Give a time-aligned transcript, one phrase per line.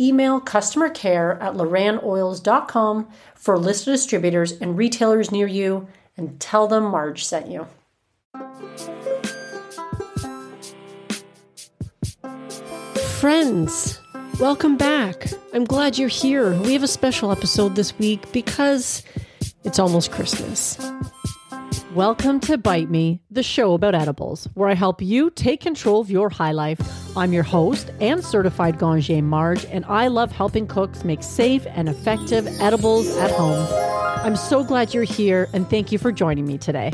[0.00, 5.86] email customer care at lorannoils.com for a list of distributors and retailers near you
[6.16, 7.66] and tell them Marge sent you.
[13.20, 14.00] Friends,
[14.38, 15.28] welcome back.
[15.52, 16.52] I'm glad you're here.
[16.60, 19.02] We have a special episode this week because
[19.64, 20.78] it's almost Christmas.
[21.94, 26.10] Welcome to Bite Me, the show about edibles, where I help you take control of
[26.10, 26.80] your high life.
[27.16, 31.88] I'm your host and certified Ganjier Marge, and I love helping cooks make safe and
[31.88, 33.64] effective edibles at home.
[34.24, 36.92] I'm so glad you're here, and thank you for joining me today.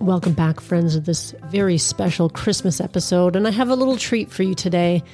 [0.00, 4.32] Welcome back, friends, to this very special Christmas episode, and I have a little treat
[4.32, 5.04] for you today.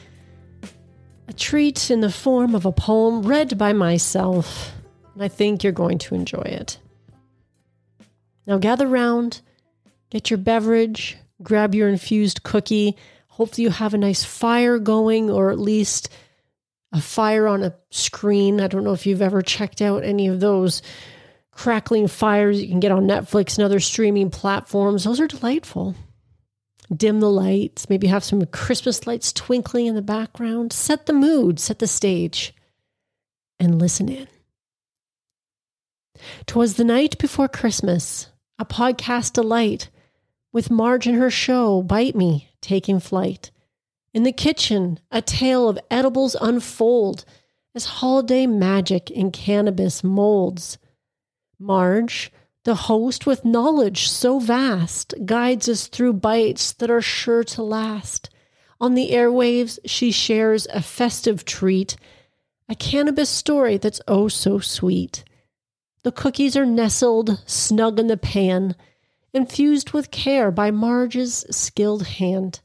[1.28, 4.72] A treat in the form of a poem read by myself,
[5.12, 6.78] and I think you're going to enjoy it.
[8.46, 9.40] Now gather round,
[10.10, 12.96] get your beverage, grab your infused cookie.
[13.28, 16.08] Hopefully, you have a nice fire going, or at least
[16.92, 18.60] a fire on a screen.
[18.60, 20.82] I don't know if you've ever checked out any of those
[21.50, 25.04] crackling fires you can get on Netflix and other streaming platforms.
[25.04, 25.94] Those are delightful.
[26.94, 30.72] Dim the lights, maybe have some Christmas lights twinkling in the background.
[30.72, 32.54] Set the mood, set the stage,
[33.58, 34.28] and listen in.
[36.46, 38.28] Twas the night before Christmas
[38.64, 39.90] a podcast delight,
[40.50, 43.50] with Marge and her show, Bite Me, taking flight.
[44.14, 47.26] In the kitchen, a tale of edibles unfold
[47.74, 50.78] as holiday magic in cannabis molds.
[51.58, 52.32] Marge,
[52.64, 58.30] the host with knowledge so vast, guides us through bites that are sure to last.
[58.80, 61.96] On the airwaves, she shares a festive treat,
[62.66, 65.22] a cannabis story that's oh so sweet.
[66.04, 68.76] The cookies are nestled snug in the pan,
[69.32, 72.60] infused with care by Marge's skilled hand.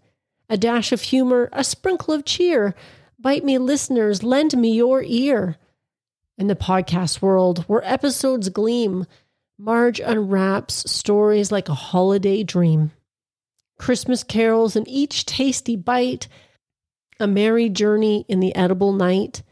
[0.50, 2.76] A dash of humor, a sprinkle of cheer.
[3.18, 5.56] Bite me, listeners, lend me your ear.
[6.38, 9.06] In the podcast world, where episodes gleam,
[9.58, 12.92] Marge unwraps stories like a holiday dream.
[13.78, 16.28] Christmas carols in each tasty bite,
[17.22, 19.44] a merry journey in the edible night.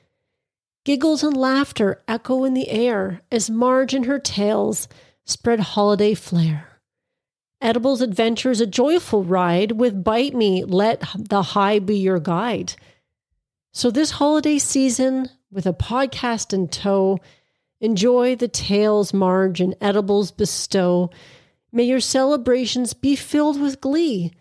[0.88, 4.88] Giggles and laughter echo in the air as Marge and her tales
[5.26, 6.80] spread holiday flair.
[7.60, 12.76] Edibles Adventures, a joyful ride with Bite Me, let the high be your guide.
[13.74, 17.20] So, this holiday season, with a podcast in tow,
[17.82, 21.10] enjoy the tales Marge and Edibles bestow.
[21.70, 24.32] May your celebrations be filled with glee.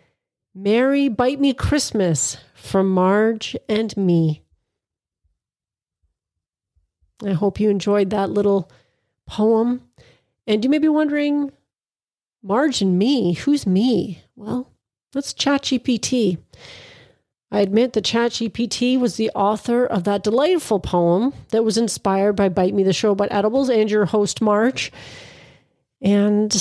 [0.55, 4.46] Merry Bite Me Christmas from Marge and me.
[7.25, 8.69] I hope you enjoyed that little
[9.25, 9.81] poem.
[10.45, 11.51] And you may be wondering,
[12.43, 14.21] Marge and me, who's me?
[14.35, 14.71] Well,
[15.11, 16.37] that's ChatGPT.
[17.51, 22.49] I admit that ChatGPT was the author of that delightful poem that was inspired by
[22.49, 24.91] Bite Me, the show about edibles, and your host, Marge.
[26.01, 26.53] And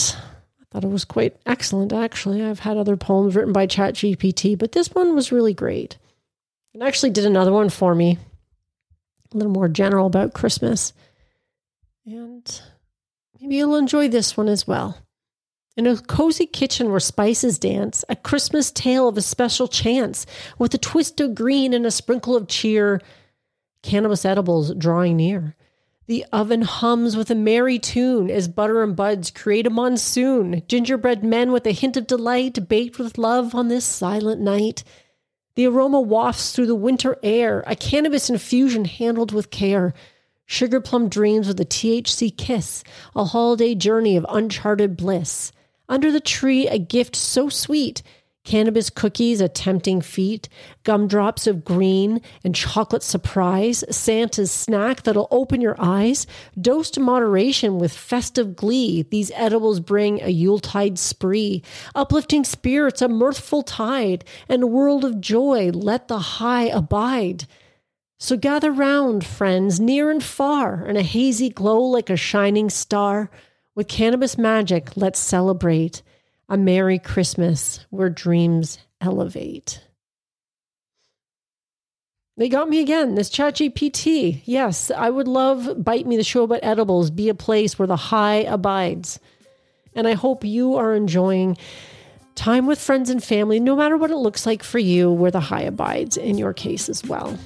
[0.61, 2.43] I thought it was quite excellent, actually.
[2.43, 5.99] I've had other poems written by ChatGPT, but this one was really great.
[6.73, 8.19] It actually did another one for me
[9.33, 10.93] a little more general about Christmas.
[12.05, 12.61] And
[13.41, 14.99] maybe you'll enjoy this one as well.
[15.77, 20.25] In a cozy kitchen where spices dance, a Christmas tale of a special chance,
[20.59, 23.01] with a twist of green and a sprinkle of cheer,
[23.83, 25.55] cannabis edibles drawing near.
[26.07, 30.63] The oven hums with a merry tune as butter and buds create a monsoon.
[30.69, 34.85] Gingerbread men with a hint of delight, baked with love on this silent night.
[35.57, 39.95] The aroma wafts through the winter air, a cannabis infusion handled with care.
[40.45, 42.85] Sugar plum dreams with a THC kiss,
[43.17, 45.53] a holiday journey of uncharted bliss.
[45.89, 48.03] Under the tree, a gift so sweet,
[48.47, 50.49] Cannabis cookies, a tempting feat,
[50.85, 56.29] gumdrops of green, and chocolate surprise, Santa's snack that'll open your eyes.
[56.59, 61.65] Dosed moderation with festive glee, these edibles bring a Yuletide spree,
[61.97, 67.49] uplifting spirits, a mirthful tide, and a world of joy, let the high abide.
[68.21, 73.29] So gather round, friends, near and far, in a hazy glow like a shining star.
[73.75, 76.03] With cannabis magic, let's celebrate
[76.49, 79.83] a Merry Christmas where dreams elevate.
[82.39, 83.15] They got me again.
[83.15, 84.43] This ChatGPT.
[84.45, 87.97] Yes, I would love Bite Me, the show about edibles, be a place where the
[87.97, 89.19] high abides.
[89.95, 91.57] And I hope you are enjoying
[92.35, 95.41] time with friends and family, no matter what it looks like for you, where the
[95.41, 97.39] high abides in your case as well.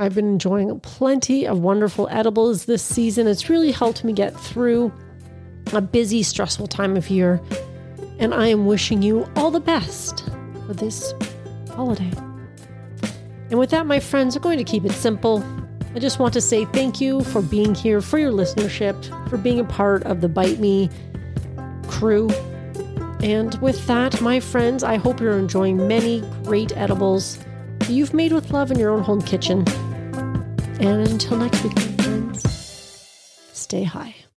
[0.00, 3.28] I've been enjoying plenty of wonderful edibles this season.
[3.28, 4.92] It's really helped me get through
[5.72, 7.40] a busy, stressful time of year.
[8.18, 10.24] And I am wishing you all the best
[10.66, 11.12] for this
[11.70, 12.10] holiday.
[13.50, 15.44] And with that, my friends, I'm going to keep it simple.
[15.94, 19.60] I just want to say thank you for being here, for your listenership, for being
[19.60, 20.90] a part of the Bite Me
[21.88, 22.28] crew.
[23.22, 27.38] And with that, my friends, I hope you're enjoying many great edibles
[27.88, 29.64] you've made with love in your own home kitchen.
[30.80, 33.08] And until next week, my friends,
[33.52, 34.25] stay high.